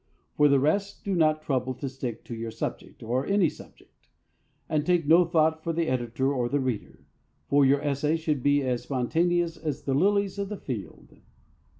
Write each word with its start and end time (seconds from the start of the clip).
For 0.35 0.47
the 0.47 0.59
rest, 0.59 1.05
do 1.05 1.13
not 1.13 1.43
trouble 1.43 1.75
to 1.75 1.87
stick 1.87 2.25
to 2.25 2.33
your 2.33 2.49
subject, 2.49 3.03
or 3.03 3.23
any 3.23 3.49
subject; 3.49 4.07
and 4.67 4.83
take 4.83 5.05
no 5.05 5.25
thought 5.25 5.63
for 5.63 5.73
the 5.73 5.85
editor 5.85 6.33
or 6.33 6.49
the 6.49 6.59
reader, 6.59 7.05
for 7.47 7.63
your 7.65 7.81
essay 7.83 8.15
should 8.17 8.41
be 8.41 8.63
as 8.63 8.81
spontaneous 8.81 9.57
as 9.57 9.83
the 9.83 9.93
lilies 9.93 10.39
of 10.39 10.49
the 10.49 10.57
field. 10.57 11.19